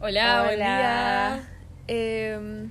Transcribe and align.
Hola, 0.00 0.42
buen 0.44 0.54
Hola. 0.56 1.40
día. 1.86 1.88
Em, 1.88 2.70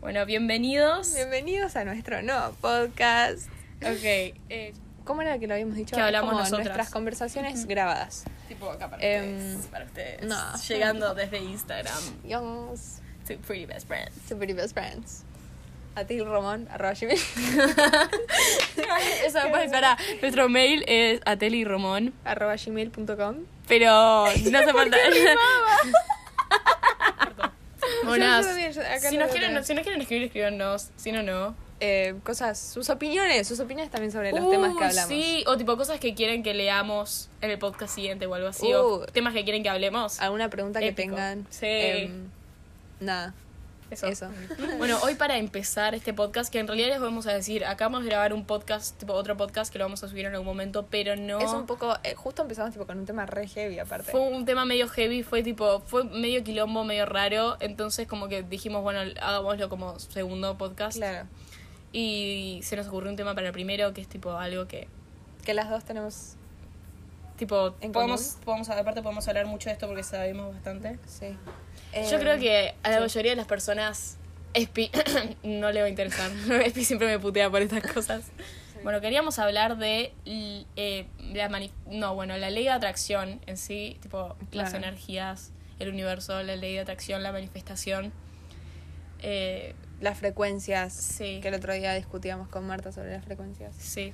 Bueno, 0.00 0.24
bienvenidos. 0.26 1.14
bienvenidos 1.14 1.76
a 1.76 1.84
nuestro 1.84 2.22
nuevo 2.22 2.52
podcast. 2.60 3.48
Ok, 3.82 4.04
eh, 4.04 4.72
¿Cómo 5.04 5.22
era 5.22 5.38
que 5.38 5.46
lo 5.46 5.54
habíamos 5.54 5.76
dicho? 5.76 5.94
Que 5.94 6.02
hablamos 6.02 6.30
Como 6.30 6.40
nosotras. 6.42 6.64
nuestras 6.66 6.90
conversaciones 6.90 7.66
grabadas. 7.66 8.24
tipo 8.48 8.68
acá 8.70 8.90
para 8.90 9.02
Em, 9.04 9.36
ustedes. 9.36 9.66
Para 9.66 9.84
ustedes. 9.84 10.22
no. 10.22 10.56
Llegando 10.68 11.14
desde 11.14 11.38
Instagram. 11.38 11.94
Young 12.24 12.76
To 13.28 13.36
Pretty 13.46 13.66
Best 13.66 13.86
Friends. 13.86 14.12
Super 14.28 14.52
Best 14.54 14.72
Friends. 14.74 15.22
Atil 15.94 16.24
Román, 16.26 16.66
arroba 16.70 16.92
gmail. 16.94 17.18
Eso 19.24 19.38
después, 19.40 19.64
espera. 19.66 19.96
Nuestro 20.20 20.48
mail 20.48 20.84
es 20.88 21.20
ateliromón. 21.24 22.12
arroba 22.24 22.56
gmail.com. 22.56 23.36
Pero 23.68 24.26
no 24.50 24.58
hace 24.58 24.72
falta. 24.72 24.96
Bueno, 28.06 28.42
si 28.42 29.16
nos, 29.16 29.30
quieren, 29.30 29.64
si 29.64 29.74
nos 29.74 29.82
quieren 29.82 30.00
escribir, 30.00 30.24
escríbanos. 30.26 30.90
Si 30.96 31.12
no, 31.12 31.22
no. 31.22 31.54
Eh, 31.78 32.14
cosas, 32.24 32.58
sus 32.58 32.88
opiniones, 32.88 33.46
sus 33.46 33.60
opiniones 33.60 33.90
también 33.90 34.10
sobre 34.10 34.30
los 34.32 34.40
Uh, 34.40 34.50
temas 34.50 34.74
que 34.78 34.84
hablamos. 34.84 35.08
Sí, 35.08 35.44
o 35.46 35.58
tipo 35.58 35.76
cosas 35.76 36.00
que 36.00 36.14
quieren 36.14 36.42
que 36.42 36.54
leamos 36.54 37.28
en 37.42 37.50
el 37.50 37.58
podcast 37.58 37.94
siguiente 37.94 38.24
o 38.26 38.34
algo 38.34 38.48
así. 38.48 38.72
Uh. 38.72 38.76
o 38.78 39.06
temas 39.06 39.34
que 39.34 39.44
quieren 39.44 39.62
que 39.62 39.68
hablemos. 39.68 40.18
¿Alguna 40.20 40.48
pregunta 40.48 40.80
que 40.80 40.88
Épico. 40.88 41.10
tengan? 41.16 41.46
Sí. 41.50 41.66
Em, 41.66 42.28
nada, 43.00 43.34
Eso. 43.90 44.06
eso. 44.06 44.28
Bueno, 44.78 44.98
hoy 45.02 45.14
para 45.14 45.38
empezar 45.38 45.94
este 45.94 46.12
podcast, 46.12 46.52
que 46.52 46.58
en 46.58 46.66
realidad 46.66 46.88
les 46.88 47.00
vamos 47.00 47.26
a 47.26 47.32
decir, 47.32 47.64
acabamos 47.64 48.02
de 48.02 48.10
grabar 48.10 48.32
un 48.32 48.44
podcast, 48.44 48.98
tipo 48.98 49.12
otro 49.14 49.36
podcast 49.36 49.72
que 49.72 49.78
lo 49.78 49.84
vamos 49.84 50.02
a 50.02 50.08
subir 50.08 50.26
en 50.26 50.32
algún 50.32 50.46
momento, 50.46 50.86
pero 50.90 51.16
no. 51.16 51.40
Es 51.40 51.50
un 51.52 51.66
poco, 51.66 51.96
eh, 52.02 52.14
justo 52.14 52.42
empezamos 52.42 52.72
tipo 52.72 52.86
con 52.86 52.98
un 52.98 53.06
tema 53.06 53.26
re 53.26 53.46
heavy 53.48 53.78
aparte. 53.78 54.10
Fue 54.10 54.20
un 54.20 54.44
tema 54.44 54.64
medio 54.64 54.88
heavy, 54.88 55.22
fue 55.22 55.42
tipo, 55.42 55.80
fue 55.80 56.04
medio 56.04 56.42
quilombo, 56.44 56.84
medio 56.84 57.06
raro, 57.06 57.56
entonces 57.60 58.06
como 58.06 58.28
que 58.28 58.42
dijimos, 58.42 58.82
bueno, 58.82 59.00
hagámoslo 59.20 59.68
como 59.68 59.98
segundo 59.98 60.58
podcast. 60.58 60.96
Claro. 60.98 61.26
Y 61.92 62.60
se 62.62 62.76
nos 62.76 62.88
ocurrió 62.88 63.10
un 63.10 63.16
tema 63.16 63.34
para 63.34 63.46
el 63.48 63.52
primero, 63.52 63.92
que 63.94 64.00
es 64.00 64.08
tipo 64.08 64.32
algo 64.32 64.66
que, 64.66 64.88
Que 65.44 65.54
las 65.54 65.70
dos 65.70 65.84
tenemos, 65.84 66.35
tipo, 67.36 67.74
¿En 67.80 67.92
podemos, 67.92 68.22
común? 68.22 68.44
podemos, 68.44 68.68
aparte 68.70 69.02
podemos 69.02 69.26
hablar 69.28 69.46
mucho 69.46 69.68
de 69.68 69.74
esto 69.74 69.86
porque 69.86 70.02
sabemos 70.02 70.54
bastante. 70.54 70.98
sí. 71.06 71.36
Yo 71.94 72.00
Em, 72.16 72.20
creo 72.20 72.38
que 72.38 72.74
a 72.82 72.90
la 72.90 72.96
sí. 72.96 73.00
mayoría 73.02 73.30
de 73.32 73.36
las 73.36 73.46
personas 73.46 74.16
Espi 74.52 74.90
no 75.44 75.70
le 75.72 75.80
va 75.80 75.86
a 75.86 75.88
interesar. 75.88 76.30
Espi 76.64 76.84
siempre 76.84 77.06
me 77.08 77.18
putea 77.18 77.48
por 77.50 77.62
estas 77.62 77.82
cosas. 77.92 78.24
Bueno, 78.82 79.00
queríamos 79.00 79.40
hablar 79.40 79.78
de 79.78 80.12
eh, 80.26 81.06
la 81.32 81.48
mani- 81.48 81.72
no, 81.90 82.14
bueno, 82.14 82.36
la 82.36 82.50
ley 82.50 82.64
de 82.64 82.70
atracción 82.70 83.40
en 83.46 83.56
sí, 83.56 83.96
tipo 84.00 84.36
las 84.52 84.70
Claro. 84.70 84.86
energías, 84.86 85.50
el 85.80 85.88
universo, 85.88 86.40
la 86.44 86.54
ley 86.54 86.74
de 86.74 86.80
atracción, 86.80 87.22
la 87.24 87.32
manifestación. 87.32 88.12
Eh, 89.22 89.74
Las 90.00 90.18
frecuencias. 90.18 90.92
Sí. 90.92 91.40
Que 91.42 91.48
el 91.48 91.54
otro 91.54 91.72
día 91.72 91.94
discutíamos 91.94 92.48
con 92.48 92.64
Marta 92.66 92.92
sobre 92.92 93.10
las 93.12 93.24
frecuencias. 93.24 93.74
sí. 93.76 94.12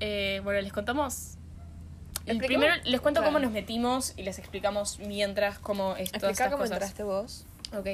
Eh, 0.00 0.40
bueno, 0.44 0.60
les 0.60 0.72
contamos. 0.72 1.38
El 2.26 2.38
primero 2.38 2.74
les 2.84 3.00
cuento 3.00 3.22
cómo 3.22 3.38
nos 3.38 3.50
metimos 3.50 4.14
y 4.16 4.22
les 4.22 4.38
explicamos 4.38 4.98
mientras 5.00 5.58
cómo 5.58 5.96
es 5.96 6.12
todas 6.12 6.30
Explica 6.30 6.30
estas 6.30 6.46
cómo 6.48 6.58
cosas. 6.58 6.72
entraste 6.72 7.02
vos. 7.02 7.44
Ok. 7.76 7.88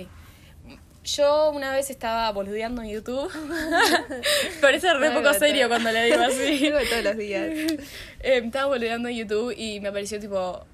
Yo 1.04 1.50
una 1.52 1.72
vez 1.72 1.88
estaba 1.88 2.30
boludeando 2.32 2.82
en 2.82 2.90
YouTube. 2.90 3.30
Parece 4.60 4.92
re 4.94 5.10
poco 5.12 5.32
serio 5.32 5.68
cuando 5.68 5.90
le 5.90 6.04
digo 6.04 6.22
así. 6.22 6.70
Todos 6.90 7.04
los 7.04 7.16
días. 7.16 7.50
Eh, 8.20 8.42
estaba 8.44 8.66
boludeando 8.66 9.08
en 9.08 9.16
YouTube 9.16 9.54
y 9.56 9.78
me 9.80 9.88
apareció 9.88 10.18
tipo. 10.18 10.66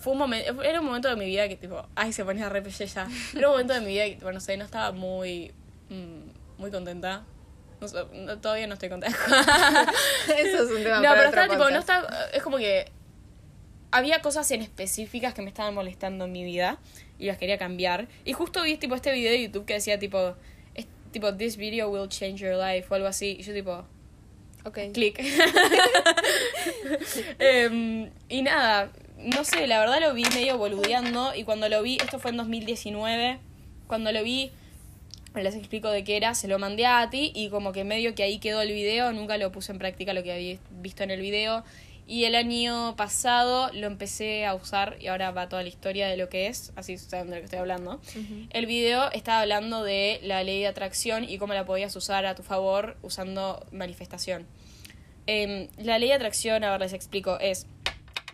Fue 0.00 0.12
un 0.12 0.18
momento, 0.18 0.62
era 0.62 0.80
un 0.80 0.86
momento 0.86 1.08
de 1.08 1.16
mi 1.16 1.24
vida 1.24 1.48
que 1.48 1.56
tipo, 1.56 1.84
ay, 1.96 2.12
se 2.12 2.24
ponía 2.24 2.48
re 2.50 2.62
ya. 2.70 3.08
Era 3.34 3.48
un 3.48 3.52
momento 3.54 3.72
de 3.74 3.80
mi 3.80 3.86
vida 3.86 4.04
que, 4.04 4.16
tipo, 4.16 4.30
no 4.30 4.38
sé, 4.38 4.56
no 4.58 4.64
estaba 4.66 4.92
muy, 4.92 5.52
mm, 5.88 6.58
muy 6.58 6.70
contenta. 6.70 7.24
No 7.80 7.88
sé, 7.88 8.04
no- 8.12 8.38
todavía 8.38 8.66
no 8.66 8.74
estoy 8.74 8.90
contenta. 8.90 9.16
Eso 10.36 10.62
es 10.64 10.70
un 10.70 10.82
tema 10.84 10.98
no, 10.98 11.02
para 11.08 11.14
pero 11.16 11.28
otro 11.30 11.42
estaba 11.42 11.48
tipo, 11.48 11.70
no 11.70 11.78
estaba, 11.80 12.08
es 12.34 12.42
como 12.42 12.58
que 12.58 12.92
había 13.90 14.20
cosas 14.22 14.50
en 14.50 14.62
específicas 14.62 15.34
que 15.34 15.42
me 15.42 15.48
estaban 15.48 15.74
molestando 15.74 16.26
en 16.26 16.32
mi 16.32 16.44
vida 16.44 16.78
y 17.18 17.26
las 17.26 17.38
quería 17.38 17.58
cambiar. 17.58 18.08
Y 18.24 18.32
justo 18.32 18.62
vi 18.62 18.76
tipo 18.76 18.94
este 18.94 19.12
video 19.12 19.30
de 19.32 19.42
YouTube 19.42 19.64
que 19.64 19.74
decía 19.74 19.98
tipo, 19.98 20.34
es, 20.74 20.86
tipo, 21.12 21.34
this 21.34 21.56
video 21.56 21.90
will 21.90 22.08
change 22.08 22.40
your 22.40 22.54
life 22.54 22.86
o 22.90 22.94
algo 22.94 23.08
así. 23.08 23.36
Y 23.38 23.42
yo 23.42 23.52
tipo, 23.52 23.84
Ok. 24.64 24.78
clic. 24.92 25.18
Em, 27.38 28.10
y 28.28 28.42
nada, 28.42 28.92
no 29.18 29.44
sé, 29.44 29.66
la 29.66 29.80
verdad 29.80 30.00
lo 30.00 30.14
vi 30.14 30.24
medio 30.34 30.58
boludeando 30.58 31.34
y 31.34 31.44
cuando 31.44 31.68
lo 31.68 31.82
vi, 31.82 31.96
esto 31.96 32.18
fue 32.18 32.30
en 32.30 32.36
2019, 32.38 33.38
cuando 33.86 34.12
lo 34.12 34.22
vi, 34.22 34.50
les 35.34 35.54
explico 35.54 35.90
de 35.90 36.04
qué 36.04 36.16
era, 36.16 36.34
se 36.34 36.48
lo 36.48 36.58
mandé 36.58 36.86
a 36.86 37.08
ti 37.10 37.32
y 37.34 37.48
como 37.48 37.72
que 37.72 37.84
medio 37.84 38.14
que 38.14 38.22
ahí 38.22 38.38
quedó 38.38 38.60
el 38.60 38.72
video, 38.72 39.12
nunca 39.12 39.36
lo 39.38 39.50
puse 39.52 39.72
en 39.72 39.78
práctica 39.78 40.12
lo 40.12 40.22
que 40.22 40.32
había 40.32 40.58
visto 40.70 41.02
en 41.02 41.10
el 41.10 41.20
video. 41.20 41.64
Y 42.12 42.24
el 42.24 42.34
año 42.34 42.96
pasado 42.96 43.70
lo 43.72 43.86
empecé 43.86 44.44
a 44.44 44.56
usar 44.56 44.96
y 45.00 45.06
ahora 45.06 45.30
va 45.30 45.48
toda 45.48 45.62
la 45.62 45.68
historia 45.68 46.08
de 46.08 46.16
lo 46.16 46.28
que 46.28 46.48
es, 46.48 46.72
así 46.74 46.98
saben 46.98 47.28
de 47.30 47.36
lo 47.36 47.40
que 47.42 47.44
estoy 47.44 47.60
hablando. 47.60 48.00
El 48.50 48.66
video 48.66 49.12
estaba 49.12 49.42
hablando 49.42 49.84
de 49.84 50.18
la 50.24 50.42
ley 50.42 50.58
de 50.58 50.66
atracción 50.66 51.22
y 51.22 51.38
cómo 51.38 51.54
la 51.54 51.64
podías 51.64 51.94
usar 51.94 52.26
a 52.26 52.34
tu 52.34 52.42
favor 52.42 52.96
usando 53.02 53.64
manifestación. 53.70 54.48
Em, 55.28 55.68
la 55.76 56.00
ley 56.00 56.08
de 56.08 56.14
atracción, 56.16 56.64
a 56.64 56.72
ver, 56.72 56.80
les 56.80 56.94
explico, 56.94 57.38
es 57.38 57.66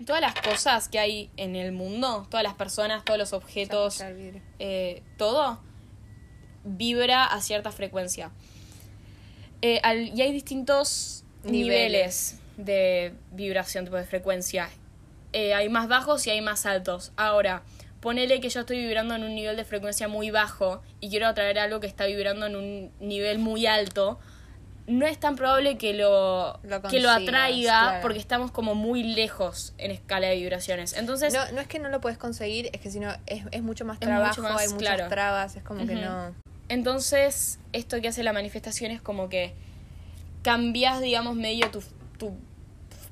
todas 0.07 0.23
las 0.23 0.35
cosas 0.41 0.89
que 0.89 0.99
hay 0.99 1.29
en 1.37 1.55
el 1.55 1.73
mundo, 1.73 2.27
todas 2.31 2.45
las 2.45 2.55
personas, 2.55 3.05
todos 3.05 3.19
los 3.19 3.35
objetos, 3.35 4.01
eh, 4.59 5.03
todo 5.19 5.61
vibra 6.65 7.27
a 7.27 7.43
cierta 7.43 7.71
frecuencia. 7.73 8.31
Eh, 9.61 9.81
al- 9.83 10.17
y 10.19 10.23
hay 10.23 10.33
distintos 10.33 11.25
niveles. 11.45 11.53
Niveles. 12.33 12.41
De 12.57 13.15
vibración, 13.33 13.85
tipo 13.85 13.97
de 13.97 14.05
frecuencia. 14.05 14.69
Eh, 15.33 15.55
hay 15.55 15.69
más 15.69 15.89
bajos 15.89 16.27
y 16.27 16.31
hay 16.31 16.41
más 16.41 16.67
altos. 16.67 17.13
Ahora, 17.17 17.63
ponele 18.01 18.41
que 18.41 18.49
yo 18.49 18.61
estoy 18.61 18.79
vibrando 18.79 19.15
en 19.15 19.25
un 19.25 19.35
nivel 19.35 19.57
de 19.57 19.65
frecuencia 19.65 20.09
muy 20.09 20.31
bajo 20.31 20.83
y 21.01 21.11
quiero 21.11 21.27
atraer 21.27 21.59
algo 21.59 21.81
que 21.81 21.87
está 21.87 22.07
vibrando 22.07 22.47
en 22.47 22.57
un 22.57 22.93
nivel 23.01 23.39
muy 23.39 23.67
alto. 23.67 24.19
No 24.87 25.05
es 25.05 25.19
tan 25.19 25.35
probable 25.35 25.79
que 25.79 25.95
lo, 25.95 26.61
Lo 26.63 26.81
que 26.83 27.01
lo 27.01 27.11
atraiga 27.11 27.81
claro. 27.81 27.99
porque 28.03 28.21
estamos 28.21 28.53
como 28.53 28.77
muy 28.77 29.03
lejos 29.03 29.75
en 29.79 29.91
escala 29.91 30.29
de 30.29 30.37
vibraciones. 30.37 30.93
Entonces, 30.93 31.35
No, 31.35 31.41
no 31.53 31.61
es 31.61 31.67
que 31.67 31.81
no 31.81 31.89
lo 31.89 32.01
puedes 32.01 32.19
conseguir, 32.19 32.71
es 32.73 32.81
que 32.81 32.91
si 32.91 33.01
no 33.01 33.11
es, 33.27 33.43
es 33.51 33.63
mucho 33.63 33.85
más 33.85 33.97
Es 33.97 34.07
trabajo, 34.07 34.41
mucho 34.41 34.43
más, 34.43 34.63
hay 34.63 34.69
muchas 34.69 34.79
claro. 34.95 35.09
trabas, 35.09 35.57
es 35.57 35.65
como 35.65 35.85
que 35.87 35.97
no. 35.97 36.33
Entonces, 36.69 37.59
esto 37.73 38.01
que 38.01 38.09
hace 38.09 38.23
la 38.23 38.33
manifestación 38.33 38.93
es 38.93 39.03
como 39.03 39.29
que 39.29 39.55
cambias, 40.43 41.01
digamos, 41.01 41.35
medio 41.35 41.69
tu, 41.73 41.83
tu 42.19 42.33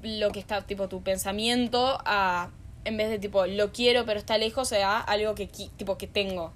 lo 0.04 0.30
que 0.30 0.40
está, 0.40 0.62
tipo, 0.62 0.88
tu 0.88 1.02
pensamiento 1.02 1.98
a, 2.04 2.50
en 2.84 2.96
vez 2.96 3.08
de 3.08 3.18
tipo, 3.18 3.46
lo 3.46 3.72
quiero 3.72 4.04
pero 4.04 4.18
está 4.18 4.38
lejos, 4.38 4.72
a 4.72 5.00
algo 5.00 5.34
que, 5.34 5.46
tipo, 5.46 5.98
que 5.98 6.06
tengo. 6.06 6.52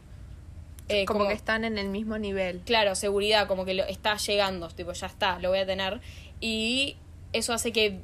Eh, 0.88 1.04
como, 1.04 1.26
que 1.26 1.34
están 1.34 1.64
en 1.64 1.76
el 1.76 1.88
mismo 1.88 2.18
nivel. 2.18 2.60
Claro, 2.60 2.94
seguridad, 2.94 3.46
como 3.46 3.64
que 3.64 3.74
lo 3.74 3.84
está 3.84 4.16
llegando, 4.16 4.68
tipo, 4.68 4.92
ya 4.92 5.06
está, 5.06 5.38
lo 5.38 5.50
voy 5.50 5.58
a 5.58 5.66
tener. 5.66 6.00
Y 6.40 6.96
eso 7.32 7.52
hace 7.52 7.72
que 7.72 8.00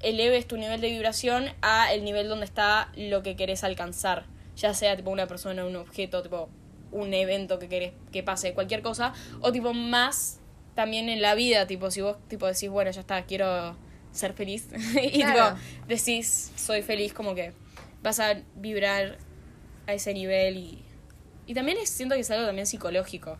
eleves 0.00 0.46
tu 0.46 0.56
nivel 0.56 0.80
de 0.80 0.90
vibración 0.90 1.48
a 1.62 1.92
el 1.92 2.04
nivel 2.04 2.28
donde 2.28 2.44
está 2.44 2.92
lo 2.96 3.22
que 3.22 3.34
querés 3.36 3.64
alcanzar. 3.64 4.26
Ya 4.56 4.74
sea 4.74 4.96
tipo 4.96 5.10
una 5.10 5.26
persona, 5.26 5.64
un 5.64 5.76
objeto, 5.76 6.22
tipo 6.22 6.48
un 6.90 7.12
evento 7.12 7.58
que 7.58 7.68
querés 7.68 7.92
que 8.12 8.22
pase, 8.22 8.54
cualquier 8.54 8.82
cosa. 8.82 9.12
O 9.40 9.50
tipo 9.50 9.72
más 9.72 10.38
también 10.74 11.08
en 11.08 11.20
la 11.20 11.34
vida, 11.34 11.66
tipo 11.66 11.90
si 11.90 12.00
vos 12.00 12.16
tipo 12.28 12.46
decís, 12.46 12.68
bueno, 12.68 12.92
ya 12.92 13.00
está, 13.00 13.24
quiero 13.24 13.76
ser 14.18 14.32
feliz. 14.34 14.68
y 15.02 15.20
Claro. 15.22 15.56
tipo 15.56 15.86
decís, 15.88 16.52
soy 16.56 16.82
feliz, 16.82 17.12
como 17.12 17.34
que 17.34 17.52
vas 18.02 18.20
a 18.20 18.34
vibrar 18.56 19.18
a 19.86 19.92
ese 19.94 20.12
nivel 20.14 20.56
y... 20.56 20.84
Y 21.46 21.54
también 21.54 21.78
es- 21.78 21.88
siento 21.90 22.14
que 22.14 22.20
es 22.20 22.30
algo 22.30 22.44
también 22.46 22.66
psicológico. 22.66 23.38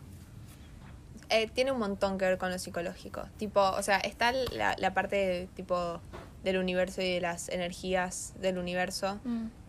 Eh, 1.29 1.47
tiene 1.53 1.71
un 1.71 1.77
montón 1.79 2.17
que 2.17 2.25
ver 2.25 2.37
con 2.39 2.49
lo 2.51 2.57
psicológico. 2.57 3.23
Tipo, 3.37 3.61
o 3.61 3.83
sea, 3.83 3.97
está 3.99 4.31
la, 4.31 4.75
la 4.79 4.93
parte 4.95 5.15
de, 5.15 5.47
tipo 5.55 6.01
del 6.43 6.57
universo 6.57 7.03
y 7.03 7.13
de 7.13 7.21
las 7.21 7.49
energías 7.49 8.33
del 8.41 8.57
universo 8.57 9.19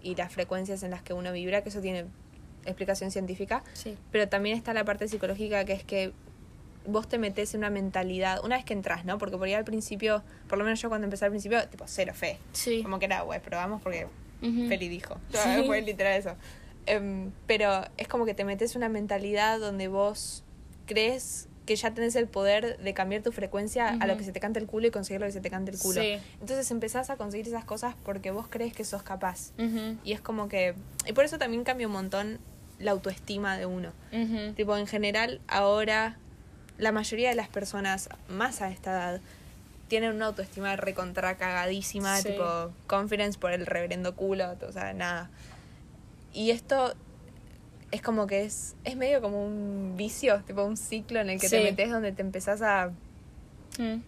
y 0.03 0.15
las 0.15 0.33
frecuencias 0.33 0.83
en 0.85 0.91
las 0.93 1.03
que 1.03 1.13
uno 1.13 1.33
vibra, 1.33 1.63
que 1.63 1.69
eso 1.69 1.83
tiene 1.83 2.07
explicación 2.65 3.11
científica. 3.11 3.63
Sí. 3.75 3.99
Pero 4.11 4.27
también 4.29 4.57
está 4.57 4.73
la 4.73 4.85
parte 4.87 5.07
psicológica 5.07 5.67
que 5.67 5.75
es 5.75 5.85
que 5.85 6.15
vos 6.87 7.09
te 7.09 7.19
metes 7.19 7.55
en 7.55 7.61
una 7.61 7.71
mentalidad, 7.71 8.45
una 8.45 8.57
vez 8.57 8.65
que 8.65 8.73
entras, 8.73 9.05
¿no? 9.05 9.19
Porque 9.19 9.37
por 9.37 9.47
ahí 9.47 9.55
al 9.55 9.65
principio, 9.65 10.23
por 10.49 10.59
lo 10.59 10.65
menos 10.65 10.81
yo 10.81 10.89
cuando 10.89 11.05
empecé 11.07 11.25
al 11.27 11.31
principio, 11.31 11.67
tipo, 11.69 11.85
cero 11.87 12.13
fe. 12.15 12.39
Sí. 12.53 12.83
Como 12.83 12.99
que 12.99 13.07
era, 13.07 13.23
güey, 13.23 13.41
probamos 13.41 13.83
porque 13.83 14.07
Ujú. 14.43 14.69
Feli 14.69 14.89
dijo. 14.89 15.19
Sí. 15.33 15.65
Fue 15.67 15.83
literal 15.83 16.19
eso. 16.19 16.35
Em, 16.87 17.31
pero 17.47 17.85
es 17.99 18.09
como 18.09 18.25
que 18.25 18.35
te 18.35 18.45
metes 18.45 18.75
una 18.75 18.89
mentalidad 18.89 19.61
donde 19.61 19.89
vos 19.89 20.43
crees 20.87 21.47
que 21.67 21.77
ya 21.77 21.93
tenés 21.93 22.17
el 22.17 22.27
poder 22.27 22.79
de 22.79 22.95
cambiar 22.95 23.23
tu 23.23 23.31
frecuencia 23.31 23.91
a 24.01 24.07
lo 24.09 24.17
que 24.17 24.25
se 24.25 24.33
te 24.33 24.41
canta 24.41 24.59
el 24.59 24.67
culo 24.67 24.89
y 24.89 24.91
conseguir 24.91 25.21
lo 25.21 25.27
que 25.27 25.33
se 25.33 25.41
te 25.41 25.51
cante 25.51 25.71
el 25.71 25.79
culo. 25.79 26.01
Sí. 26.01 26.19
Entonces 26.41 26.69
empezás 26.73 27.11
a 27.11 27.17
conseguir 27.17 27.47
esas 27.47 27.65
cosas 27.65 27.95
porque 28.03 28.33
vos 28.33 28.47
crees 28.51 28.73
que 28.73 28.85
sos 28.85 29.05
capaz. 29.05 29.53
Ujú. 29.57 29.97
Y 30.03 30.13
es 30.13 30.21
como 30.21 30.49
que... 30.49 30.75
Y 31.07 31.13
por 31.13 31.25
eso 31.25 31.39
también 31.39 31.63
cambia 31.63 31.87
un 31.87 31.93
montón 31.93 32.41
la 32.81 32.91
autoestima 32.91 33.57
de 33.57 33.67
uno. 33.67 33.93
Tipo, 34.57 34.77
en 34.77 34.87
general, 34.89 35.41
ahora 35.47 36.17
la 36.81 36.93
mayoría 36.93 37.29
de 37.29 37.35
las 37.37 37.49
personas 37.49 38.09
más 38.29 38.61
a 38.63 38.71
esta 38.71 38.91
edad 38.93 39.21
tienen 39.89 40.15
una 40.15 40.27
autoestima 40.27 40.77
recontra 40.77 41.37
cagadísima, 41.37 42.17
Sí. 42.19 42.29
tipo 42.31 42.71
confidence 42.87 43.39
por 43.39 43.53
el 43.53 43.67
reverendo 43.67 44.15
culo, 44.15 44.57
o 44.67 44.73
sea, 44.73 44.93
nada. 44.93 45.31
Y 46.33 46.51
esto 46.53 46.95
es 47.91 48.01
como 48.03 48.27
que 48.29 48.45
es, 48.45 48.77
es 48.85 48.97
medio 48.97 49.21
como 49.21 49.45
un 49.45 49.95
vicio, 49.97 50.43
tipo 50.47 50.65
un 50.65 50.77
ciclo 50.77 51.21
en 51.21 51.31
el 51.31 51.41
que 51.41 51.49
te 51.49 51.63
metes 51.63 51.91
donde 51.91 52.13
te 52.13 52.23
empezás 52.23 52.63
a 52.63 52.91
Mm. 53.79 54.03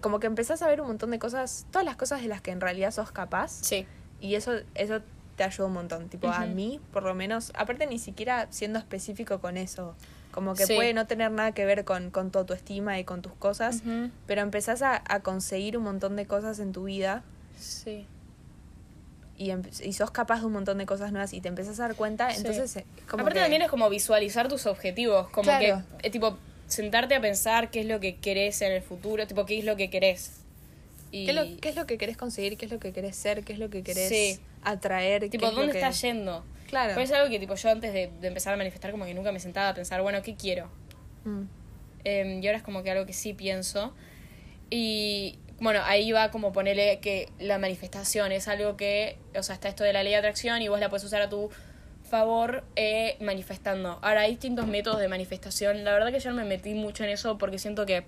como 0.00 0.20
que 0.20 0.26
empezás 0.28 0.62
a 0.62 0.66
ver 0.68 0.80
un 0.80 0.86
montón 0.88 1.10
de 1.10 1.18
cosas, 1.18 1.66
todas 1.72 1.84
las 1.84 1.96
cosas 1.96 2.20
de 2.22 2.28
las 2.28 2.40
que 2.40 2.50
en 2.52 2.60
realidad 2.60 2.90
sos 2.92 3.10
capaz. 3.10 3.50
Sí. 3.62 3.86
Y 4.20 4.34
eso, 4.36 4.52
eso 4.74 5.00
te 5.36 5.42
ayuda 5.44 5.66
un 5.66 5.72
montón. 5.74 6.08
Tipo, 6.08 6.28
a 6.28 6.46
mí, 6.46 6.80
por 6.92 7.02
lo 7.04 7.14
menos, 7.14 7.50
aparte 7.56 7.86
ni 7.86 7.98
siquiera 7.98 8.46
siendo 8.50 8.78
específico 8.78 9.40
con 9.40 9.56
eso. 9.56 9.94
Como 10.38 10.54
que 10.54 10.66
Sí. 10.66 10.76
puede 10.76 10.94
no 10.94 11.08
tener 11.08 11.32
nada 11.32 11.50
que 11.50 11.64
ver 11.64 11.84
con, 11.84 12.12
con 12.12 12.30
tu 12.30 12.38
autoestima 12.38 12.96
y 13.00 13.02
con 13.02 13.22
tus 13.22 13.32
cosas. 13.34 13.82
Pero 14.28 14.40
empezás 14.42 14.82
a, 14.82 15.02
a 15.08 15.18
conseguir 15.18 15.76
un 15.76 15.82
montón 15.82 16.14
de 16.14 16.26
cosas 16.26 16.60
en 16.60 16.70
tu 16.70 16.84
vida 16.84 17.24
Sí. 17.58 18.06
y, 19.36 19.50
em- 19.50 19.64
y 19.82 19.92
sos 19.94 20.12
capaz 20.12 20.38
de 20.38 20.46
un 20.46 20.52
montón 20.52 20.78
de 20.78 20.86
cosas 20.86 21.10
nuevas 21.10 21.32
y 21.32 21.40
te 21.40 21.48
empezás 21.48 21.80
a 21.80 21.88
dar 21.88 21.96
cuenta. 21.96 22.30
Sí. 22.30 22.36
Entonces, 22.36 22.76
eh, 22.76 22.86
como 23.10 23.22
Aparte 23.22 23.40
que- 23.40 23.42
también 23.46 23.62
es 23.62 23.68
como 23.68 23.90
visualizar 23.90 24.46
tus 24.46 24.66
objetivos, 24.66 25.28
como 25.30 25.42
Claro. 25.42 25.82
que, 26.00 26.06
eh, 26.06 26.10
tipo, 26.12 26.38
sentarte 26.68 27.16
a 27.16 27.20
pensar 27.20 27.72
qué 27.72 27.80
es 27.80 27.86
lo 27.86 27.98
que 27.98 28.14
querés 28.18 28.62
en 28.62 28.70
el 28.70 28.82
futuro, 28.82 29.26
tipo, 29.26 29.44
qué 29.44 29.58
es 29.58 29.64
lo 29.64 29.74
que 29.74 29.90
querés. 29.90 30.37
Y, 31.10 31.24
¿qué, 31.24 31.30
es 31.30 31.36
lo, 31.36 31.60
qué 31.60 31.68
es 31.70 31.76
lo 31.76 31.86
que 31.86 31.96
querés 31.98 32.16
conseguir? 32.16 32.56
¿Qué 32.58 32.66
es 32.66 32.72
lo 32.72 32.78
que 32.78 32.92
querés 32.92 33.16
ser? 33.16 33.44
¿Qué 33.44 33.52
es 33.54 33.58
lo 33.58 33.70
que 33.70 33.82
querés 33.82 34.08
Sí. 34.08 34.38
atraer? 34.62 35.22
¿Qué 35.22 35.30
tipo, 35.30 35.46
es 35.46 35.54
¿dónde 35.54 35.72
que- 35.72 35.78
estás 35.78 36.00
yendo? 36.02 36.44
Claro. 36.68 36.94
Pues 36.94 37.08
es 37.10 37.16
algo 37.16 37.30
que, 37.30 37.38
tipo, 37.38 37.54
yo 37.54 37.70
antes 37.70 37.92
de, 37.94 38.10
de 38.20 38.28
empezar 38.28 38.52
a 38.52 38.56
manifestar, 38.58 38.90
como 38.90 39.06
que 39.06 39.14
nunca 39.14 39.32
me 39.32 39.40
sentaba 39.40 39.70
a 39.70 39.74
pensar, 39.74 40.02
bueno, 40.02 40.20
¿qué 40.22 40.34
quiero? 40.36 40.70
Mm. 41.24 41.42
Em, 42.04 42.42
y 42.42 42.46
ahora 42.46 42.58
es 42.58 42.62
como 42.62 42.82
que 42.82 42.90
algo 42.90 43.06
que 43.06 43.14
sí 43.14 43.32
pienso. 43.32 43.94
Y 44.70 45.38
bueno, 45.60 45.80
ahí 45.84 46.12
va 46.12 46.30
como 46.30 46.52
ponerle 46.52 46.98
que 47.00 47.28
la 47.38 47.58
manifestación 47.58 48.32
es 48.32 48.48
algo 48.48 48.76
que, 48.76 49.16
o 49.34 49.42
sea, 49.42 49.54
está 49.54 49.68
esto 49.68 49.82
de 49.84 49.92
la 49.94 50.02
ley 50.02 50.12
de 50.12 50.18
atracción 50.18 50.60
y 50.62 50.68
vos 50.68 50.78
la 50.78 50.88
puedes 50.90 51.04
usar 51.04 51.22
a 51.22 51.28
tu 51.28 51.50
favor 52.08 52.64
eh, 52.76 53.16
manifestando. 53.20 53.98
Ahora 54.02 54.22
hay 54.22 54.32
distintos 54.32 54.66
métodos 54.66 55.00
de 55.00 55.08
manifestación. 55.08 55.84
La 55.84 55.92
verdad 55.92 56.12
que 56.12 56.20
yo 56.20 56.30
no 56.30 56.36
me 56.36 56.44
metí 56.44 56.74
mucho 56.74 57.02
en 57.04 57.10
eso 57.10 57.38
porque 57.38 57.58
siento 57.58 57.86
que 57.86 58.04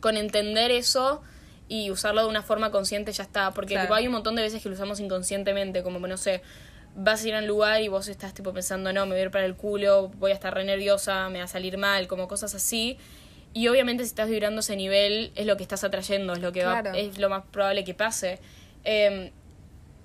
con 0.00 0.16
entender 0.16 0.70
eso 0.70 1.22
y 1.68 1.90
usarlo 1.90 2.22
de 2.22 2.28
una 2.28 2.42
forma 2.42 2.70
consciente 2.70 3.12
ya 3.12 3.24
está. 3.24 3.50
Porque 3.52 3.74
Claro. 3.74 3.86
tipo, 3.86 3.94
hay 3.94 4.06
un 4.06 4.12
montón 4.12 4.36
de 4.36 4.42
veces 4.42 4.62
que 4.62 4.68
lo 4.68 4.74
usamos 4.74 5.00
inconscientemente, 5.00 5.82
como 5.82 5.98
no 6.06 6.16
sé, 6.16 6.42
vas 6.94 7.22
a 7.24 7.28
ir 7.28 7.34
a 7.34 7.40
un 7.40 7.46
lugar 7.46 7.82
y 7.82 7.88
vos 7.88 8.08
estás 8.08 8.32
tipo 8.34 8.52
pensando, 8.52 8.92
no, 8.92 9.04
me 9.06 9.12
voy 9.12 9.20
a 9.20 9.22
ir 9.24 9.30
para 9.30 9.44
el 9.44 9.54
culo, 9.56 10.08
voy 10.16 10.30
a 10.30 10.34
estar 10.34 10.54
re 10.54 10.64
nerviosa, 10.64 11.28
me 11.28 11.38
va 11.40 11.44
a 11.44 11.48
salir 11.48 11.76
mal, 11.78 12.06
como 12.08 12.28
cosas 12.28 12.54
así. 12.54 12.96
Y 13.52 13.68
obviamente 13.68 14.04
si 14.04 14.08
estás 14.08 14.28
vibrando 14.28 14.60
ese 14.60 14.76
nivel 14.76 15.32
es 15.34 15.46
lo 15.46 15.56
que 15.56 15.62
estás 15.62 15.82
atrayendo, 15.84 16.32
es 16.34 16.40
lo 16.40 16.52
que 16.52 16.64
va- 16.64 16.80
es 16.94 17.18
lo 17.18 17.28
más 17.30 17.42
probable 17.50 17.84
que 17.84 17.94
pase. 17.94 18.38
Eh, 18.84 19.32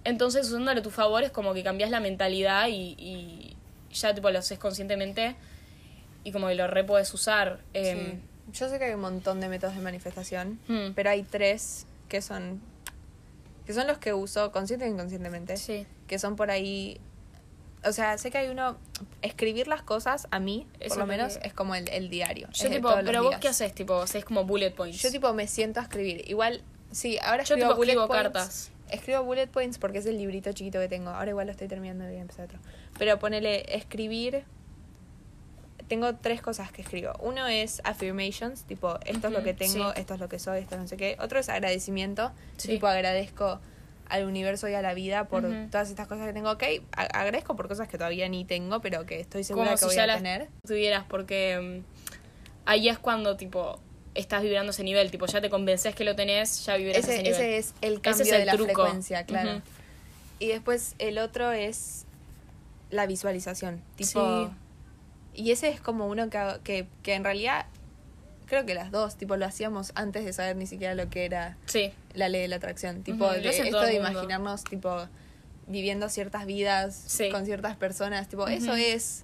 entonces 0.03 0.47
usándolo 0.49 0.79
a 0.79 0.83
tu 0.83 0.89
favor 0.89 1.23
es 1.23 1.31
como 1.31 1.53
que 1.53 1.63
cambias 1.63 1.91
la 1.91 1.99
mentalidad 1.99 2.67
y, 2.69 2.95
y 2.97 3.55
ya 3.93 4.13
tipo 4.15 4.29
lo 4.31 4.39
haces 4.39 4.57
conscientemente 4.57 5.35
y 6.23 6.31
como 6.31 6.47
que 6.47 6.55
lo 6.55 6.67
re 6.67 6.83
puedes 6.83 7.13
usar. 7.13 7.59
Eh, 7.73 8.11
Sí. 8.19 8.27
Yo 8.53 8.69
sé 8.69 8.79
que 8.79 8.85
hay 8.85 8.93
un 8.93 9.01
montón 9.01 9.39
de 9.39 9.47
métodos 9.47 9.75
de 9.75 9.81
manifestación, 9.81 10.59
Hmm. 10.67 10.93
pero 10.95 11.09
hay 11.09 11.23
tres 11.23 11.85
que 12.09 12.21
son 12.21 12.61
que 13.65 13.73
son 13.73 13.87
los 13.87 13.99
que 13.99 14.13
uso 14.13 14.51
consciente 14.51 14.85
e 14.85 14.89
inconscientemente, 14.89 15.55
Sí. 15.55 15.85
que 16.07 16.17
son 16.19 16.35
por 16.35 16.49
ahí 16.51 16.99
o 17.83 17.93
sea, 17.93 18.15
sé 18.19 18.29
que 18.29 18.37
hay 18.37 18.49
uno 18.49 18.77
escribir 19.23 19.67
las 19.67 19.81
cosas 19.81 20.27
a 20.29 20.39
mí, 20.39 20.67
Eso 20.79 20.89
por 20.89 20.97
lo 20.99 21.05
menos 21.07 21.37
que- 21.39 21.47
es 21.47 21.53
como 21.53 21.73
el, 21.73 21.89
el 21.89 22.09
diario. 22.11 22.47
Yo 22.53 22.69
tipo, 22.69 22.91
pero 23.03 23.23
vos 23.23 23.37
qué 23.39 23.47
haces, 23.47 23.73
tipo, 23.73 23.99
haces 24.01 24.23
como 24.23 24.43
bullet 24.45 24.69
points. 24.71 25.01
Yo 25.01 25.09
tipo 25.09 25.33
me 25.33 25.47
siento 25.47 25.79
a 25.79 25.83
escribir. 25.83 26.23
Igual 26.29 26.61
sí, 26.91 27.17
ahora 27.23 27.37
Yo, 27.43 27.55
escribo 27.55 27.69
tipo, 27.69 27.77
bullet 27.77 27.93
escribo 27.93 28.07
points. 28.07 28.23
cartas. 28.23 28.71
Escribo 28.91 29.23
bullet 29.23 29.47
points 29.47 29.77
porque 29.79 29.97
es 29.97 30.05
el 30.05 30.17
librito 30.19 30.51
chiquito 30.53 30.79
que 30.79 30.89
tengo. 30.89 31.09
Ahora 31.09 31.31
igual 31.31 31.47
lo 31.47 31.51
estoy 31.53 31.67
terminando 31.67 32.03
y 32.03 32.07
voy 32.09 32.17
a 32.17 32.21
empezar 32.21 32.45
otro. 32.45 32.59
Pero 32.99 33.17
ponele 33.17 33.63
escribir. 33.75 34.43
Tengo 35.91 36.15
tres 36.15 36.41
cosas 36.41 36.71
que 36.71 36.81
escribo. 36.83 37.11
Uno 37.19 37.47
es 37.47 37.81
affirmations, 37.83 38.63
tipo, 38.63 38.97
esto 39.05 39.27
es 39.27 39.33
lo 39.33 39.43
que 39.43 39.53
tengo, 39.53 39.91
sí. 39.91 39.99
esto 39.99 40.13
es 40.13 40.21
lo 40.21 40.29
que 40.29 40.39
soy, 40.39 40.61
esto 40.61 40.77
no 40.77 40.87
sé 40.87 40.95
qué. 40.95 41.17
Otro 41.19 41.37
es 41.37 41.49
agradecimiento, 41.49 42.31
Sí. 42.55 42.69
tipo, 42.69 42.87
agradezco 42.87 43.59
al 44.07 44.23
universo 44.23 44.69
y 44.69 44.73
a 44.73 44.81
la 44.81 44.93
vida 44.93 45.25
por 45.27 45.43
Ujú. 45.43 45.67
todas 45.69 45.89
estas 45.89 46.07
cosas 46.07 46.27
que 46.27 46.31
tengo. 46.31 46.49
Ok, 46.49 46.63
agradezco 46.93 47.57
por 47.57 47.67
cosas 47.67 47.89
que 47.89 47.97
todavía 47.97 48.29
ni 48.29 48.45
tengo, 48.45 48.79
pero 48.79 49.05
que 49.05 49.19
estoy 49.19 49.43
segura 49.43 49.65
como 49.65 49.75
que 49.75 49.79
si 49.79 49.85
voy 49.87 49.95
ya 49.97 50.03
a 50.03 50.07
las 50.07 50.17
tener. 50.19 50.47
tuvieras, 50.65 51.03
porque 51.09 51.83
mm, 51.83 52.69
ahí 52.69 52.87
es 52.87 52.97
cuando 52.97 53.35
tipo 53.35 53.77
estás 54.15 54.43
vibrando 54.43 54.71
ese 54.71 54.85
nivel, 54.85 55.11
tipo 55.11 55.25
ya 55.25 55.41
te 55.41 55.49
convences 55.49 55.93
que 55.93 56.05
lo 56.05 56.15
tenés, 56.15 56.65
ya 56.65 56.77
vibras 56.77 56.99
ese, 56.99 57.15
Ese, 57.15 57.23
nivel. 57.23 57.33
ese 57.41 57.57
es 57.57 57.73
el 57.81 57.99
cambio 57.99 58.23
es 58.23 58.31
el 58.31 58.39
de 58.39 58.45
la 58.45 58.53
truco. 58.53 58.65
frecuencia, 58.83 59.25
claro. 59.25 59.57
Ujú. 59.57 59.61
Y 60.39 60.47
después 60.47 60.95
el 60.99 61.17
otro 61.17 61.51
es 61.51 62.05
la 62.91 63.05
visualización. 63.07 63.81
Tipo. 63.97 64.47
Sí. 64.47 64.53
Y 65.33 65.51
ese 65.51 65.69
es 65.69 65.79
como 65.81 66.07
uno 66.07 66.29
que, 66.29 66.59
que, 66.63 66.87
que 67.03 67.13
en 67.15 67.23
realidad 67.23 67.65
creo 68.47 68.65
que 68.65 68.73
las 68.73 68.91
dos, 68.91 69.15
tipo, 69.15 69.37
lo 69.37 69.45
hacíamos 69.45 69.93
antes 69.95 70.25
de 70.25 70.33
saber 70.33 70.57
ni 70.57 70.67
siquiera 70.67 70.93
lo 70.93 71.09
que 71.09 71.23
era 71.25 71.57
Sí, 71.67 71.91
la 72.13 72.27
ley 72.27 72.41
de 72.41 72.47
la 72.49 72.57
atracción. 72.57 73.01
Tipo, 73.03 73.25
Ujú, 73.25 73.35
lo 73.35 73.41
de- 73.41 73.49
esto 73.49 73.81
de 73.81 73.93
imaginarnos, 73.95 74.63
tipo, 74.65 75.07
viviendo 75.67 76.09
ciertas 76.09 76.45
vidas 76.45 76.95
Sí. 77.07 77.29
con 77.29 77.45
ciertas 77.45 77.77
personas. 77.77 78.27
Tipo, 78.27 78.47
eso 78.47 78.71
Ujú. 78.71 78.75
es, 78.81 79.23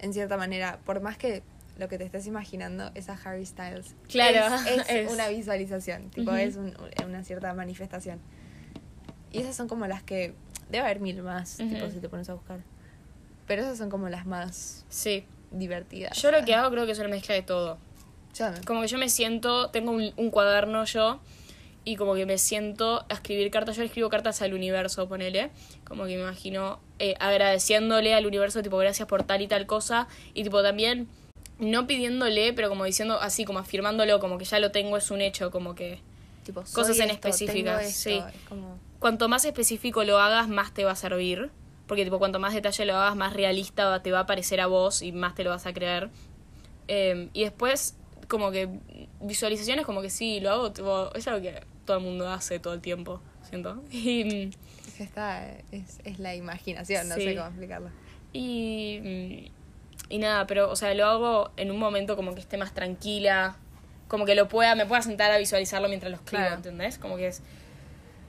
en 0.00 0.12
cierta 0.12 0.36
manera, 0.36 0.80
por 0.84 1.00
más 1.00 1.16
que 1.16 1.42
lo 1.78 1.88
que 1.88 1.96
te 1.98 2.04
estés 2.04 2.26
imaginando 2.26 2.90
es 2.94 3.08
a 3.08 3.12
Harry 3.24 3.46
Styles. 3.46 3.94
Claro, 4.08 4.56
Es, 4.66 4.78
es 4.80 4.86
es. 4.90 5.12
una 5.12 5.28
visualización, 5.28 6.10
tipo, 6.10 6.30
Ujú. 6.32 6.40
es 6.40 6.56
un- 6.56 6.74
una 7.04 7.22
cierta 7.22 7.54
manifestación. 7.54 8.18
Y 9.30 9.38
esas 9.40 9.54
son 9.54 9.68
como 9.68 9.86
las 9.86 10.02
que. 10.02 10.34
Debe 10.70 10.82
haber 10.84 10.98
mil 10.98 11.22
más, 11.22 11.58
tipo, 11.58 11.88
si 11.90 12.00
te 12.00 12.08
pones 12.08 12.28
a 12.28 12.34
buscar. 12.34 12.58
Pero 13.46 13.62
esas 13.62 13.78
son 13.78 13.90
como 13.90 14.08
las 14.08 14.26
más 14.26 14.84
sí. 14.88 15.24
Divertidas. 15.50 16.20
Yo 16.20 16.30
lo 16.30 16.44
que 16.44 16.54
hago 16.54 16.70
creo 16.70 16.86
que 16.86 16.92
es 16.92 16.98
una 16.98 17.08
mezcla 17.08 17.34
de 17.34 17.42
todo. 17.42 17.78
No. 18.38 18.52
Como 18.66 18.82
que 18.82 18.88
yo 18.88 18.98
me 18.98 19.08
siento, 19.08 19.70
tengo 19.70 19.92
un, 19.92 20.12
un 20.16 20.30
cuaderno 20.30 20.84
yo 20.84 21.20
y 21.84 21.96
como 21.96 22.14
que 22.14 22.26
me 22.26 22.36
siento 22.36 23.06
a 23.08 23.14
escribir 23.14 23.50
cartas. 23.50 23.76
Yo 23.76 23.82
escribo 23.82 24.10
cartas 24.10 24.42
al 24.42 24.52
universo, 24.54 25.08
ponele. 25.08 25.50
Como 25.84 26.04
que 26.06 26.16
me 26.16 26.22
imagino 26.22 26.80
eh, 26.98 27.14
agradeciéndole 27.18 28.12
al 28.14 28.26
universo, 28.26 28.62
tipo, 28.62 28.76
gracias 28.76 29.08
por 29.08 29.22
tal 29.22 29.40
y 29.40 29.48
tal 29.48 29.66
cosa. 29.66 30.08
Y 30.34 30.42
tipo 30.42 30.62
también, 30.62 31.08
no 31.58 31.86
pidiéndole, 31.86 32.52
pero 32.52 32.68
como 32.68 32.84
diciendo 32.84 33.18
así, 33.20 33.44
como 33.44 33.60
afirmándolo, 33.60 34.20
como 34.20 34.36
que 34.36 34.44
ya 34.44 34.58
lo 34.58 34.70
tengo, 34.70 34.96
es 34.96 35.10
un 35.10 35.20
hecho, 35.22 35.50
como 35.50 35.74
que 35.74 36.00
Tipo, 36.44 36.60
Cosas 36.60 36.96
en 37.00 37.10
esto, 37.10 37.26
específicas, 37.26 37.82
esto, 37.84 38.00
sí. 38.10 38.18
es 38.18 38.48
como- 38.48 38.78
cuanto 39.00 39.28
más 39.28 39.44
específico 39.44 40.04
lo 40.04 40.18
hagas, 40.20 40.48
más 40.48 40.72
te 40.72 40.84
va 40.84 40.92
a 40.92 40.96
servir. 40.96 41.50
Porque 41.86 42.04
tipo, 42.04 42.18
cuanto 42.18 42.38
más 42.40 42.52
detalle 42.54 42.84
lo 42.84 42.96
hagas, 42.96 43.14
más 43.16 43.32
realista 43.32 44.02
te 44.02 44.10
va 44.10 44.20
a 44.20 44.26
parecer 44.26 44.60
a 44.60 44.66
vos 44.66 45.02
y 45.02 45.12
más 45.12 45.34
te 45.34 45.44
lo 45.44 45.50
vas 45.50 45.66
a 45.66 45.72
creer. 45.72 46.10
Eh, 46.88 47.28
y 47.32 47.44
después, 47.44 47.96
como 48.28 48.50
que 48.50 48.68
visualizaciones, 49.20 49.86
como 49.86 50.02
que 50.02 50.10
sí, 50.10 50.40
lo 50.40 50.50
hago, 50.50 50.72
tipo, 50.72 51.12
es 51.14 51.26
algo 51.28 51.40
que 51.42 51.62
todo 51.84 51.98
el 51.98 52.02
mundo 52.02 52.28
hace 52.28 52.58
todo 52.58 52.74
el 52.74 52.80
tiempo, 52.80 53.20
siento. 53.48 53.82
Y, 53.92 54.50
que 54.96 55.02
está, 55.04 55.46
es, 55.72 56.00
es 56.04 56.18
la 56.18 56.34
imaginación, 56.34 57.08
no 57.08 57.14
Sí. 57.16 57.22
sé 57.22 57.34
cómo 57.36 57.48
explicarlo. 57.48 57.90
y, 58.32 59.50
y 60.08 60.18
nada, 60.18 60.46
pero, 60.46 60.70
o 60.70 60.76
sea, 60.76 60.94
lo 60.94 61.06
hago 61.06 61.50
en 61.56 61.70
un 61.70 61.78
momento 61.78 62.16
como 62.16 62.34
que 62.34 62.40
esté 62.40 62.56
más 62.56 62.72
tranquila, 62.74 63.56
como 64.08 64.24
que 64.24 64.34
lo 64.34 64.48
pueda, 64.48 64.74
me 64.74 64.86
pueda 64.86 65.02
sentar 65.02 65.30
a 65.32 65.38
visualizarlo 65.38 65.88
mientras 65.88 66.10
lo 66.10 66.16
escribo, 66.16 66.40
Claro. 66.42 66.56
¿entendés? 66.56 66.98
Como 66.98 67.16
que 67.16 67.28
es... 67.28 67.42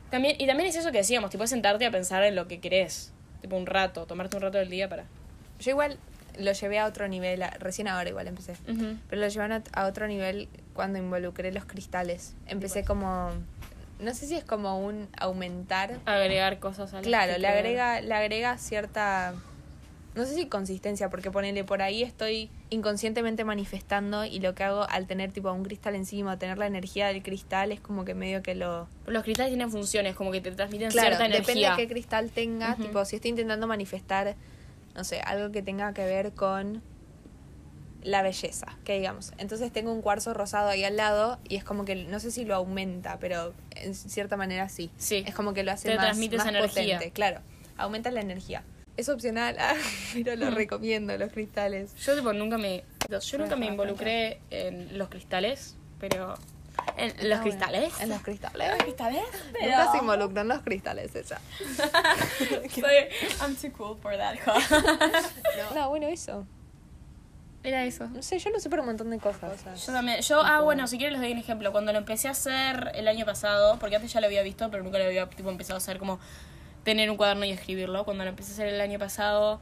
También, 0.10 0.36
y 0.40 0.48
también 0.48 0.70
es 0.70 0.76
eso 0.76 0.92
que 0.92 1.00
decíamos, 1.00 1.30
tipo, 1.30 1.44
es 1.44 1.50
sentarte 1.50 1.86
a 1.86 1.92
pensar 1.92 2.24
en 2.24 2.36
lo 2.36 2.48
que 2.48 2.60
querés, 2.60 3.14
tipo 3.48 3.56
un 3.56 3.66
rato, 3.66 4.06
tomarte 4.06 4.36
un 4.36 4.42
rato 4.44 4.58
del 4.58 4.70
día 4.70 4.90
para... 4.90 5.06
Yo 5.60 5.72
igual 5.72 5.98
lo 6.38 6.52
llevé 6.52 6.80
a 6.80 6.86
otro 6.86 7.08
nivel, 7.08 7.42
a- 7.42 7.50
recién 7.52 7.88
ahora 7.88 8.10
igual 8.10 8.28
empecé. 8.28 8.56
Pero 9.10 9.22
lo 9.22 9.28
llevan 9.28 9.52
a, 9.54 9.64
a 9.74 9.86
otro 9.88 10.08
nivel 10.08 10.50
cuando 10.74 11.00
involucré 11.00 11.52
los 11.52 11.66
cristales. 11.66 12.36
Empecé 12.46 12.84
como. 12.84 13.32
No 14.00 14.14
sé 14.14 14.28
si 14.28 14.36
es 14.36 14.44
como 14.44 14.78
un 14.80 15.08
aumentar. 15.18 15.98
Agregar 16.06 16.60
cosas 16.60 16.94
al 16.94 17.02
Claro, 17.02 17.38
le 17.40 17.48
agrega, 17.48 18.02
le 18.02 18.14
agrega 18.14 18.58
cierta. 18.60 19.34
No 20.18 20.26
sé 20.26 20.34
si 20.34 20.48
consistencia, 20.48 21.10
porque 21.12 21.30
ponele 21.30 21.64
por 21.64 21.84
ahí 21.84 22.02
estoy 22.02 22.50
inconscientemente 22.72 23.44
manifestando 23.44 24.26
y 24.26 24.40
lo 24.40 24.56
que 24.56 24.64
hago 24.64 24.88
al 24.90 25.06
tener 25.06 25.32
tipo 25.32 25.52
un 25.52 25.64
cristal 25.64 25.94
encima, 25.94 26.40
tener 26.40 26.58
la 26.58 26.66
energía 26.66 27.08
del 27.08 27.22
cristal, 27.22 27.72
es 27.72 27.80
como 27.80 28.04
que 28.04 28.16
medio 28.16 28.42
que 28.42 28.56
lo. 28.56 28.88
Los 29.06 29.24
cristales 29.24 29.52
tienen 29.52 29.70
funciones, 29.70 30.16
como 30.16 30.32
que 30.32 30.42
te 30.42 30.52
transmiten 30.52 30.90
Claro, 30.90 31.10
cierta 31.18 31.26
depende 31.26 31.52
energía. 31.52 31.72
de 31.76 31.78
qué 31.78 31.88
cristal 31.88 32.32
tenga. 32.32 32.76
Tipo, 32.76 33.06
si 33.06 33.16
estoy 33.18 33.30
intentando 33.30 33.68
manifestar, 33.68 34.36
no 34.96 35.04
sé, 35.04 35.22
algo 35.22 35.52
que 35.52 35.62
tenga 35.62 35.94
que 35.94 36.04
ver 36.06 36.32
con 36.34 36.82
la 38.02 38.24
belleza, 38.24 38.76
que 38.86 38.98
digamos. 38.98 39.34
Entonces 39.38 39.72
tengo 39.72 39.92
un 39.92 40.02
cuarzo 40.02 40.34
rosado 40.34 40.70
ahí 40.70 40.84
al 40.84 40.98
lado 40.98 41.38
y 41.48 41.58
es 41.58 41.64
como 41.64 41.86
que, 41.86 41.94
no 41.96 42.20
sé 42.20 42.32
si 42.32 42.44
lo 42.44 42.56
aumenta, 42.56 43.20
pero 43.20 43.54
en 43.76 43.94
cierta 43.94 44.36
manera 44.36 44.68
sí. 44.70 44.90
Sí. 44.98 45.24
Es 45.28 45.36
como 45.36 45.54
que 45.54 45.62
lo 45.64 45.72
hace 45.74 45.90
Te 45.90 45.96
más, 45.96 46.06
transmite 46.06 46.38
más 46.38 46.48
esa 46.48 46.58
energía. 46.58 46.96
potente. 46.98 47.12
Claro, 47.14 47.42
aumenta 47.78 48.10
la 48.10 48.22
energía. 48.22 48.64
Es 48.98 49.10
opcional, 49.10 49.56
ah, 49.60 49.76
pero 50.14 50.36
lo 50.36 50.52
recomiendo, 50.52 51.16
los 51.18 51.32
cristales. 51.32 51.96
Yo 51.96 52.16
tipo 52.16 52.34
nunca 52.34 52.58
me 52.58 52.84
yo 53.10 53.38
nunca 53.38 53.56
me 53.56 53.68
involucré 53.68 54.42
en 54.50 54.98
los 54.98 55.08
cristales, 55.10 55.76
pero 56.00 56.36
en 56.98 57.08
los 57.30 57.40
bueno. 57.40 57.44
cristales. 57.44 57.94
En 58.02 58.10
los 58.10 58.22
cristales. 58.22 58.70
los 58.70 58.84
cristales, 58.84 59.22
pero 59.54 59.66
Nunca 59.66 59.92
se 59.92 59.98
involucró 60.00 60.42
en 60.42 60.48
los 60.48 60.62
cristales 60.62 61.16
ella. 61.16 61.40
Soy- 62.74 63.08
I'm 63.42 63.56
too 63.56 63.72
cool 63.78 63.98
for 64.02 64.18
that. 64.18 64.36
No, 65.76 65.90
bueno, 65.90 66.08
eso. 66.08 66.46
Era 67.64 67.86
eso. 67.86 68.08
No 68.08 68.22
sé, 68.22 68.40
yo 68.40 68.50
lo 68.50 68.60
sé 68.60 68.70
por 68.70 68.80
un 68.80 68.86
montón 68.86 69.10
de 69.10 69.20
cosas. 69.20 69.64
Yo 69.86 69.92
también. 69.92 70.22
Yo, 70.22 70.42
ah, 70.42 70.62
bueno, 70.62 70.88
si 70.88 70.98
quieres 70.98 71.14
les 71.14 71.22
doy 71.22 71.32
un 71.34 71.40
ejemplo. 71.40 71.72
Cuando 71.72 71.92
lo 71.92 71.98
empecé 72.00 72.28
a 72.28 72.32
hacer 72.32 72.92
el 72.96 73.08
año 73.08 73.26
pasado, 73.26 73.78
porque 73.80 73.96
antes 73.96 74.12
ya 74.14 74.22
lo 74.22 74.28
había 74.28 74.42
visto, 74.42 74.70
pero 74.72 74.84
nunca 74.84 74.98
lo 75.00 75.06
había 75.06 75.30
tipo, 75.30 75.50
empezado 75.50 75.76
a 75.76 75.78
hacer 75.78 75.98
como 75.98 76.20
tener 76.88 77.12
un 77.12 77.18
cuaderno 77.18 77.44
y 77.44 77.52
escribirlo. 77.52 78.06
Cuando 78.06 78.24
lo 78.24 78.30
empecé 78.30 78.52
a 78.52 78.54
hacer 78.54 78.68
el 78.70 78.80
año 78.80 78.98
pasado, 78.98 79.60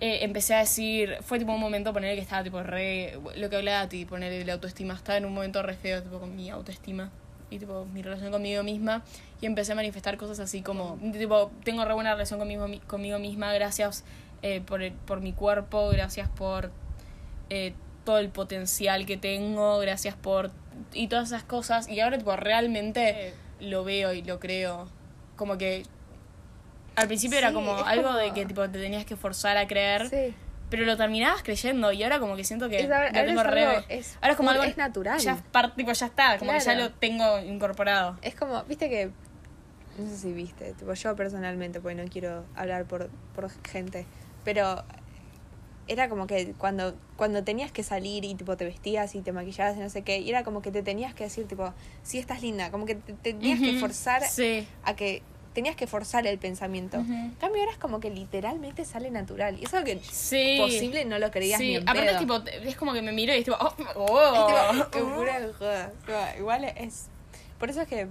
eh, 0.00 0.20
empecé 0.22 0.54
a 0.54 0.60
decir, 0.60 1.18
fue 1.20 1.38
tipo 1.38 1.52
un 1.52 1.60
momento 1.60 1.92
poner 1.92 2.14
que 2.14 2.22
estaba 2.22 2.42
tipo 2.42 2.62
re, 2.62 3.18
lo 3.36 3.50
que 3.50 3.56
hablaba 3.56 3.82
a 3.82 3.88
ti, 3.90 4.06
poner 4.06 4.46
la 4.46 4.54
autoestima, 4.54 4.94
estaba 4.94 5.18
en 5.18 5.26
un 5.26 5.34
momento 5.34 5.62
re 5.62 5.74
feo, 5.74 6.02
tipo 6.02 6.18
con 6.18 6.34
mi 6.34 6.48
autoestima 6.48 7.10
y 7.50 7.58
tipo 7.58 7.84
mi 7.84 8.00
relación 8.00 8.32
conmigo 8.32 8.62
misma 8.62 9.02
y 9.42 9.46
empecé 9.46 9.72
a 9.72 9.74
manifestar 9.74 10.16
cosas 10.16 10.40
así 10.40 10.62
como, 10.62 10.98
tipo, 11.12 11.50
tengo 11.64 11.84
re 11.84 11.92
buena 11.92 12.12
relación 12.14 12.38
conmigo, 12.38 12.66
mi- 12.66 12.80
conmigo 12.80 13.18
misma, 13.18 13.52
gracias 13.52 14.02
eh, 14.40 14.62
por, 14.62 14.82
el- 14.82 14.92
por 14.94 15.20
mi 15.20 15.34
cuerpo, 15.34 15.90
gracias 15.90 16.30
por 16.30 16.70
eh, 17.50 17.74
todo 18.04 18.18
el 18.20 18.30
potencial 18.30 19.04
que 19.04 19.18
tengo, 19.18 19.78
gracias 19.80 20.14
por... 20.14 20.50
y 20.94 21.08
todas 21.08 21.28
esas 21.28 21.42
cosas. 21.42 21.88
Y 21.88 22.00
ahora, 22.00 22.16
tipo, 22.16 22.34
realmente 22.36 23.34
lo 23.60 23.84
veo 23.84 24.12
y 24.14 24.22
lo 24.22 24.38
creo. 24.40 24.88
Como 25.36 25.58
que... 25.58 25.82
Al 26.96 27.06
principio 27.06 27.38
era 27.38 27.52
como 27.52 27.74
algo 27.76 28.06
como- 28.08 28.18
de 28.18 28.32
que 28.32 28.46
tipo 28.46 28.62
te 28.68 28.78
tenías 28.80 29.04
que 29.04 29.16
forzar 29.16 29.56
a 29.56 29.66
creer, 29.66 30.08
Sí. 30.08 30.34
pero 30.70 30.84
lo 30.84 30.96
terminabas 30.96 31.42
creyendo 31.42 31.92
y 31.92 32.02
ahora 32.02 32.18
como 32.18 32.36
que 32.36 32.42
siento 32.44 32.68
que 32.68 32.78
Es 32.78 32.84
ahora- 32.90 33.10
lo 33.10 33.18
ahora 33.18 33.26
tengo 33.26 33.40
es 33.42 33.46
re- 33.46 33.64
algo- 33.66 33.84
es- 33.88 34.16
ahora 34.20 34.30
es 34.32 34.36
como 34.36 34.50
algo 34.50 34.64
es 34.64 34.76
natural. 34.76 35.18
Ya, 35.20 35.36
tipo, 35.76 35.92
ya 35.92 36.06
está, 36.06 36.38
como 36.38 36.52
que 36.52 36.60
ya 36.60 36.74
lo 36.74 36.90
tengo 36.92 37.38
incorporado. 37.40 38.18
Es 38.22 38.34
como, 38.34 38.64
viste 38.64 38.88
que. 38.88 39.10
No 39.98 40.06
sé 40.10 40.16
si 40.18 40.32
viste, 40.32 40.72
tipo, 40.74 40.92
yo 40.92 41.16
personalmente, 41.16 41.80
porque 41.80 41.94
no 41.94 42.08
quiero 42.10 42.44
hablar 42.54 42.84
por, 42.84 43.08
por 43.34 43.50
gente, 43.66 44.04
pero 44.44 44.84
era 45.88 46.08
como 46.08 46.26
que 46.26 46.52
cuando, 46.58 46.94
cuando 47.16 47.44
tenías 47.44 47.70
que 47.72 47.82
salir 47.82 48.24
y 48.24 48.34
tipo 48.34 48.56
te 48.56 48.64
vestías 48.64 49.14
y 49.14 49.22
te 49.22 49.32
maquillabas 49.32 49.76
y 49.76 49.80
no 49.80 49.88
sé 49.88 50.02
qué, 50.02 50.18
y 50.18 50.28
era 50.28 50.42
como 50.44 50.60
que 50.60 50.70
te 50.72 50.82
tenías 50.82 51.14
que 51.14 51.24
decir, 51.24 51.46
tipo, 51.46 51.72
sí 52.02 52.18
estás 52.18 52.42
linda, 52.42 52.70
como 52.70 52.86
que 52.86 52.96
te 52.96 53.12
tenías 53.14 53.60
que 53.60 53.78
forzar 53.78 54.22
Sí. 54.24 54.66
a 54.82 54.94
que. 54.96 55.22
Tenías 55.56 55.74
que 55.74 55.86
forzar 55.86 56.26
el 56.26 56.36
pensamiento. 56.38 56.98
En 56.98 57.30
cambio, 57.40 57.60
ahora 57.62 57.72
es 57.72 57.78
como 57.78 57.98
que 57.98 58.10
literalmente 58.10 58.84
sale 58.84 59.10
natural. 59.10 59.58
Y 59.58 59.64
eso 59.64 59.82
que 59.84 59.98
Sí. 60.02 60.58
posible 60.60 61.06
no 61.06 61.18
lo 61.18 61.30
creías 61.30 61.58
Sí, 61.58 61.68
ni 61.68 61.74
en 61.76 61.88
aparte 61.88 62.08
pedo. 62.10 62.18
tipo, 62.18 62.66
es 62.68 62.76
como 62.76 62.92
que 62.92 63.00
me 63.00 63.10
miro 63.12 63.32
y 63.34 63.38
es 63.38 63.44
tipo, 63.46 63.56
oh, 63.58 63.74
Es 63.78 63.86
oh. 63.96 64.84
tipo, 64.92 64.98
es 65.08 65.14
pura 65.14 65.40
joda. 65.58 66.34
Igual 66.38 66.64
es. 66.64 67.06
Por 67.58 67.70
eso 67.70 67.80
es 67.80 67.88
que 67.88 68.06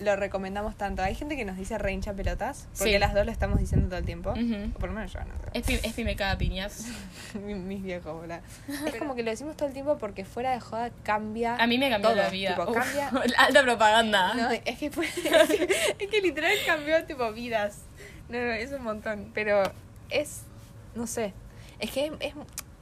lo 0.00 0.16
recomendamos 0.16 0.76
tanto. 0.76 1.02
Hay 1.02 1.14
gente 1.14 1.36
que 1.36 1.44
nos 1.44 1.56
dice 1.56 1.78
re 1.78 1.92
hincha 1.92 2.12
pelotas, 2.14 2.66
porque 2.76 2.94
Sí. 2.94 2.98
las 2.98 3.14
dos 3.14 3.24
lo 3.24 3.30
estamos 3.32 3.60
diciendo 3.60 3.86
todo 3.88 3.98
el 3.98 4.04
tiempo. 4.04 4.30
Ujú. 4.32 4.70
O 4.74 4.78
por 4.78 4.88
lo 4.88 4.94
menos 4.94 5.12
yo, 5.12 5.20
no 5.20 5.26
sé. 5.26 5.50
Es, 5.58 5.62
pi- 5.66 5.80
es 5.86 5.92
pime 5.94 6.16
cada 6.16 6.36
piñas. 6.36 6.86
Mi- 7.44 7.54
Mis 7.54 7.82
viejos, 7.82 8.12
boludo. 8.12 8.38
Es 8.86 8.96
como 8.96 9.14
que 9.14 9.22
lo 9.22 9.30
decimos 9.30 9.56
todo 9.56 9.68
el 9.68 9.74
tiempo 9.74 9.96
porque 9.98 10.24
fuera 10.24 10.50
de 10.52 10.60
joda 10.60 10.90
cambia. 11.04 11.56
A 11.56 11.66
mí 11.66 11.78
me 11.78 11.90
cambió 11.90 12.10
todo. 12.10 12.22
la 12.22 12.28
vida. 12.28 12.50
Tipo, 12.56 12.70
Uf, 12.70 12.76
cambia. 12.76 13.08
Alta 13.38 13.62
propaganda. 13.62 14.34
No, 14.34 14.50
es 14.50 14.78
que, 14.78 14.90
fue, 14.90 15.06
es 15.08 15.14
que, 15.14 15.94
es 15.98 16.10
que 16.10 16.20
literal 16.20 16.52
cambió 16.66 17.04
tipo 17.04 17.32
vidas. 17.32 17.82
No, 18.28 18.38
no, 18.38 18.52
es 18.52 18.72
un 18.72 18.82
montón. 18.82 19.30
Pero 19.34 19.62
es. 20.10 20.42
No 20.94 21.06
sé. 21.06 21.32
Es 21.78 21.90
que 21.90 22.12
es. 22.20 22.34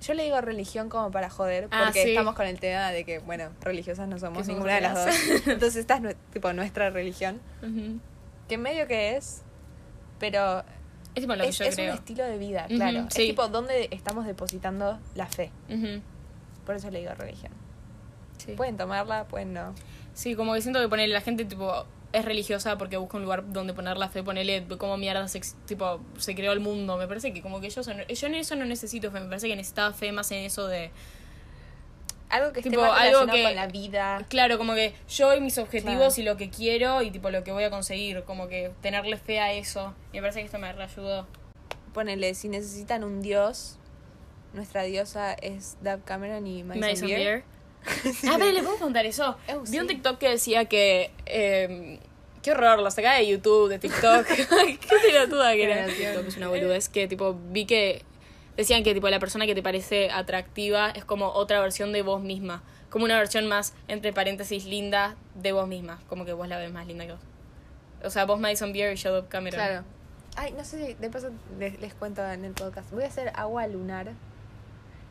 Yo 0.03 0.15
le 0.15 0.25
digo 0.25 0.41
religión 0.41 0.89
como 0.89 1.11
para 1.11 1.31
joder, 1.31 1.69
Ah, 1.71 1.85
porque 1.87 2.03
sí. 2.03 2.11
estamos 2.11 2.35
con 2.35 2.47
el 2.47 2.59
tema 2.61 2.91
de 2.91 3.05
que, 3.05 3.19
bueno, 3.21 3.51
religiosas 3.61 4.09
no 4.09 4.19
somos 4.19 4.47
ninguna 4.49 4.75
de 4.75 4.81
las 4.83 4.95
dos. 5.07 5.15
Entonces 5.47 5.77
esta 5.77 5.97
es 5.97 6.17
tipo 6.33 6.53
nuestra 6.53 6.91
religión. 6.91 7.41
Ujú. 7.63 7.99
Que 8.49 8.59
medio 8.59 8.87
que 8.87 9.17
es, 9.17 9.43
pero 10.19 10.65
Es 11.15 11.23
tipo 11.23 11.35
lo 11.35 11.43
que 11.45 11.49
es, 11.51 11.59
yo 11.59 11.65
es 11.65 11.75
creo. 11.77 11.93
un 11.93 11.99
estilo 11.99 12.25
de 12.25 12.37
vida, 12.39 12.67
claro. 12.69 13.07
sí. 13.11 13.23
Es 13.23 13.29
tipo 13.31 13.49
donde 13.49 13.89
estamos 13.93 14.27
depositando 14.27 14.99
la 15.15 15.27
fe. 15.27 15.51
Por 16.67 16.75
eso 16.77 16.91
le 16.91 17.01
digo 17.01 17.15
religión. 17.15 17.53
Sí. 18.39 18.53
Pueden 18.53 18.77
tomarla, 18.77 19.25
pueden 19.29 19.53
no. 19.53 19.75
Sí, 20.15 20.35
como 20.35 20.53
que 20.55 20.61
siento 20.63 20.81
que 20.81 20.89
ponerle 20.89 21.15
la 21.15 21.21
gente 21.21 21.45
tipo 21.45 21.87
es 22.13 22.25
religiosa 22.25 22.77
porque 22.79 22.97
busca 22.99 23.17
un 23.17 23.23
lugar 23.23 23.53
donde 23.53 23.73
poner 23.75 23.97
la 23.97 24.09
fe, 24.09 24.23
ponerle 24.23 24.67
como 24.79 24.97
mierda 24.99 25.27
se, 25.29 25.41
tipo, 25.67 26.01
se 26.19 26.35
creó 26.35 26.53
el 26.53 26.61
mundo. 26.61 26.97
Me 26.99 27.09
parece 27.09 27.33
que 27.33 27.41
como 27.43 27.61
que 27.61 27.71
yo, 27.71 27.83
son- 27.83 28.07
yo 28.07 28.27
en 28.27 28.35
eso 28.35 28.55
no 28.57 28.65
necesito 28.67 29.11
fe, 29.11 29.21
me 29.21 29.27
parece 29.29 29.49
que 29.49 29.57
necesitaba 29.57 29.93
fe 29.95 30.13
más 30.13 30.31
en 30.33 30.39
eso 30.45 30.67
de... 30.67 30.91
Algo 32.29 32.53
que 32.53 32.61
esté 32.61 32.71
Tipo, 32.71 32.83
más 32.83 32.93
algo 32.93 33.21
relacionado 33.25 33.37
que- 33.37 33.43
con 33.45 33.55
la 33.57 33.67
vida. 33.67 34.27
Claro, 34.29 34.57
como 34.59 34.75
que 34.75 34.95
yo 35.09 35.35
y 35.35 35.41
mis 35.41 35.59
objetivos 35.59 36.15
Claro. 36.15 36.15
y 36.17 36.23
lo 36.23 36.37
que 36.39 36.49
quiero 36.51 37.03
y 37.03 37.11
tipo 37.11 37.31
lo 37.31 37.45
que 37.45 37.53
voy 37.53 37.65
a 37.65 37.71
conseguir, 37.71 38.23
como 38.25 38.49
que 38.49 38.71
tenerle 38.81 39.19
fe 39.19 39.39
a 39.41 39.53
eso. 39.53 39.95
Y 40.13 40.17
me 40.17 40.23
parece 40.23 40.41
que 40.41 40.47
esto 40.47 40.59
me 40.59 40.73
reayudó. 40.73 41.27
Ponele, 41.93 42.35
si 42.35 42.49
necesitan 42.49 43.05
un 43.05 43.21
dios, 43.21 43.77
nuestra 44.55 44.83
diosa 44.83 45.35
es 45.35 45.77
Dave 45.83 46.01
Cameron 46.07 46.47
y 46.47 46.63
Madison, 46.65 46.81
Madison 46.89 47.09
Beer. 47.09 47.19
Beer. 47.21 47.45
Ah, 48.29 48.37
pero 48.39 48.53
le 48.53 48.63
puedo 48.63 48.77
contar 48.77 49.07
eso. 49.07 49.37
Oh, 49.49 49.61
Vi 49.63 49.79
un 49.79 49.89
sí. 49.89 49.95
TikTok 49.95 50.19
que 50.19 50.29
decía 50.29 50.65
que. 50.67 51.11
eh, 51.27 51.99
qué 52.43 52.53
horror, 52.53 52.81
lo 52.81 52.91
sacaba 52.91 53.17
de 53.17 53.27
YouTube, 53.27 53.69
de 53.69 53.79
TikTok. 53.79 54.27
qué 54.27 54.97
pelotuda 55.07 55.53
que 55.53 55.65
era. 55.65 55.87
TikTok 55.87 56.27
es 56.27 56.37
una 56.37 56.49
boludez 56.49 56.89
que, 56.89 57.09
tipo, 57.09 57.39
vi 57.51 57.65
que. 57.67 58.05
Decían 58.57 58.83
que, 58.85 58.93
tipo, 58.93 59.09
la 59.09 59.19
persona 59.19 59.47
que 59.47 59.55
te 59.55 59.63
parece 59.63 60.11
atractiva 60.11 60.91
es 60.91 61.05
como 61.05 61.29
otra 61.29 61.61
versión 61.61 61.93
de 61.93 62.03
vos 62.03 62.23
misma. 62.23 62.63
Como 62.91 63.07
una 63.07 63.17
versión 63.17 63.49
más, 63.49 63.73
entre 63.89 64.13
paréntesis, 64.13 64.67
linda 64.67 65.17
de 65.35 65.53
vos 65.53 65.67
misma. 65.67 66.01
Como 66.09 66.27
que 66.27 66.35
vos 66.35 66.47
la 66.49 66.59
ves 66.59 66.71
más 66.71 66.87
linda 66.87 67.07
que 67.07 67.13
vos. 67.13 67.21
O 68.05 68.11
sea, 68.11 68.27
vos 68.27 68.39
Madison 68.39 68.73
Beer 68.73 68.93
y 68.93 68.97
Shadow 68.97 69.27
Cameron. 69.29 69.59
Claro. 69.59 69.85
Ay, 70.37 70.53
no 70.53 70.65
sé 70.65 70.87
si 70.87 70.95
de 70.95 71.11
paso 71.11 71.31
les, 71.59 71.81
les 71.81 71.95
cuento 71.95 72.27
en 72.27 72.45
el 72.45 72.53
podcast. 72.53 72.91
Voy 72.91 73.05
a 73.05 73.07
hacer 73.07 73.33
agua 73.35 73.67
lunar. 73.67 74.13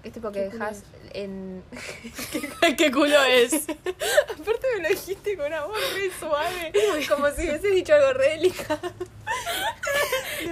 Es 0.03 0.11
tipo 0.13 0.31
que 0.31 0.39
¿Qué 0.43 0.49
culo 0.49 0.59
dejas 0.65 0.83
en. 1.13 1.63
qué 2.77 2.91
culo 2.91 3.23
es. 3.23 3.53
Aparte 3.69 4.67
me 4.77 4.83
lo 4.83 4.89
dijiste 4.89 5.37
con 5.37 5.45
una 5.47 5.63
voz 5.65 5.77
re 5.93 6.09
suave. 6.19 6.71
Como 7.07 7.27
si 7.29 7.41
hubieses 7.47 7.73
dicho 7.75 7.93
algo 7.93 8.13
re 8.13 8.29
delicado. 8.37 8.91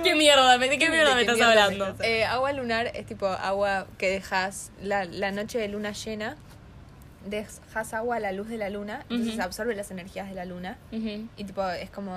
¿Qué 0.04 0.16
mierda? 0.16 0.58
¿De 0.58 0.78
qué 0.78 0.90
mierda 0.90 1.16
me 1.16 1.22
¿De 1.22 1.26
qué 1.26 1.32
estás 1.32 1.36
mierda 1.38 1.56
me 1.56 1.62
hablando? 1.62 1.86
estás 1.90 2.06
Eh, 2.06 2.26
agua 2.26 2.54
lunar 2.54 2.92
es 2.94 3.06
tipo 3.08 3.26
agua 3.28 3.88
que 3.98 4.10
dejas 4.12 4.72
la, 4.82 5.06
la 5.06 5.32
noche 5.32 5.58
de 5.58 5.68
luna 5.68 5.94
llena. 5.94 6.38
Dejas 7.26 7.94
agua 7.94 8.18
a 8.18 8.20
la 8.20 8.32
luz 8.32 8.48
de 8.50 8.58
la 8.58 8.70
luna. 8.70 9.02
Entonces 9.10 9.34
Ujú. 9.34 9.42
absorbe 9.44 9.76
las 9.76 9.90
energías 9.92 10.30
de 10.30 10.36
la 10.36 10.46
luna. 10.46 10.78
Ujú. 10.92 11.28
Y 11.38 11.44
tipo, 11.44 11.68
es 11.70 11.90
como 11.90 12.14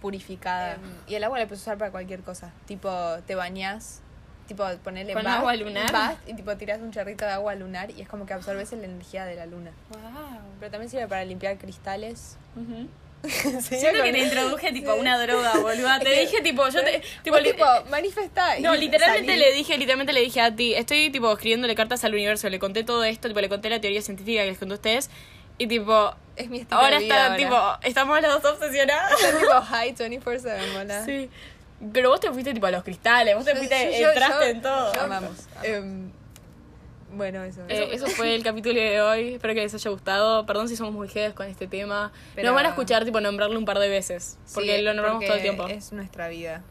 purificada. 0.00 0.78
y 1.08 1.14
el 1.16 1.24
agua 1.24 1.38
la 1.38 1.46
puedes 1.46 1.60
usar 1.62 1.76
para 1.76 1.90
cualquier 1.90 2.20
cosa. 2.20 2.52
Tipo, 2.66 2.90
te 3.26 3.34
bañas, 3.34 4.00
tipo, 4.46 4.64
ponerle 4.84 5.12
¿Con 5.12 5.26
agua 5.26 5.54
lunar? 5.56 6.16
y 6.26 6.34
tipo 6.34 6.56
tiras 6.56 6.80
un 6.80 6.92
chorrito 6.92 7.24
de 7.24 7.32
agua 7.32 7.54
lunar 7.54 7.90
y 7.90 8.00
es 8.02 8.08
como 8.08 8.26
que 8.26 8.34
absorbes 8.34 8.72
la 8.72 8.84
energía 8.84 9.24
de 9.24 9.34
la 9.36 9.46
luna. 9.46 9.72
Pero 10.60 10.70
también 10.70 10.90
sirve 10.90 11.06
para 11.08 11.24
limpiar 11.24 11.56
cristales. 11.58 12.36
Ujú. 12.56 12.88
Siento 13.26 13.60
Siento 13.60 14.02
que 14.04 14.12
te 14.12 14.18
introduje 14.18 14.72
tipo 14.72 14.94
una 14.94 15.18
droga, 15.18 15.54
boluda. 15.60 15.98
Te 15.98 16.10
dije 16.20 16.40
tipo, 16.42 16.68
yo 16.68 16.84
te. 16.84 17.02
Tipo, 17.24 17.38
tipo, 17.42 17.64
manifesta. 17.90 18.58
y 18.58 18.62
no, 18.62 18.74
literalmente 18.76 19.32
salí. 19.32 19.38
le 19.40 19.52
dije, 19.52 19.76
literalmente 19.78 20.12
le 20.12 20.20
dije 20.20 20.40
a 20.40 20.54
ti, 20.54 20.74
estoy 20.74 21.10
tipo 21.10 21.32
escribiéndole 21.32 21.74
cartas 21.74 22.04
al 22.04 22.12
universo, 22.14 22.48
le 22.48 22.58
conté 22.58 22.84
todo 22.84 23.02
esto, 23.04 23.26
tipo 23.28 23.40
le 23.40 23.48
conté 23.48 23.68
la 23.70 23.80
teoría 23.80 24.02
científica 24.02 24.42
que 24.42 24.50
les 24.50 24.58
conté 24.58 24.74
a 24.74 24.76
ustedes. 24.76 25.10
Y 25.58 25.66
tipo, 25.66 26.14
Es 26.36 26.50
mi 26.50 26.66
ahora 26.70 26.98
de 26.98 27.04
vida 27.04 27.14
está 27.16 27.24
ahora. 27.24 27.36
tipo, 27.36 27.88
estamos 27.88 28.20
las 28.20 28.42
dos 28.42 28.52
obsesionadas. 28.52 29.12
Está 29.20 29.38
tipo 29.38 29.60
high 29.62 29.94
24-7, 29.94 30.72
mola. 30.74 31.04
Sí. 31.04 31.30
Pero 31.92 32.08
vos 32.10 32.20
te 32.20 32.30
fuiste 32.32 32.54
tipo 32.54 32.66
a 32.66 32.70
los 32.70 32.82
cristales, 32.82 33.34
vos 33.34 33.44
te 33.44 33.52
Yo- 33.52 33.56
fuiste, 33.58 34.00
yo- 34.00 34.08
entraste 34.08 34.44
yo- 34.44 34.50
en 34.50 34.62
todo. 34.62 34.94
yo- 34.94 35.00
Amamos. 35.02 35.30
Em, 35.62 36.10
bueno, 37.12 37.44
eso. 37.44 37.60
Eh, 37.68 37.90
eso 37.92 38.06
fue 38.08 38.34
el 38.34 38.42
capítulo 38.42 38.74
de 38.80 39.00
hoy. 39.00 39.34
Espero 39.34 39.54
que 39.54 39.60
les 39.62 39.74
haya 39.74 39.90
gustado. 39.90 40.44
Perdón 40.46 40.68
si 40.68 40.76
somos 40.76 40.92
muy 40.94 41.08
heads 41.14 41.34
con 41.34 41.46
este 41.46 41.66
tema. 41.66 42.12
Pero- 42.34 42.48
Nos 42.48 42.54
van 42.54 42.66
a 42.66 42.68
escuchar, 42.70 43.04
tipo, 43.04 43.20
nombrarlo 43.20 43.58
un 43.58 43.64
par 43.64 43.78
de 43.78 43.88
veces. 43.88 44.38
Porque 44.54 44.76
Sí, 44.76 44.82
lo 44.82 44.94
nombramos 44.94 45.16
porque 45.18 45.26
todo 45.26 45.36
el 45.36 45.42
tiempo. 45.42 45.66
Es 45.68 45.92
nuestra 45.92 46.28
vida. 46.28 46.62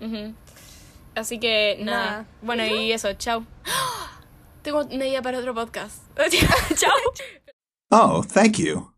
Así 1.16 1.40
que 1.40 1.78
nada. 1.80 2.06
Nada. 2.06 2.26
Bueno, 2.42 2.66
y 2.66 2.92
eso, 2.92 3.14
chau. 3.14 3.46
Tengo 4.64 4.82
una 4.84 5.06
idea 5.06 5.22
para 5.22 5.38
otro 5.40 5.54
podcast. 5.54 5.98
chau. 6.76 6.92
Oh, 7.92 8.24
thank 8.24 8.58
you. 8.58 8.92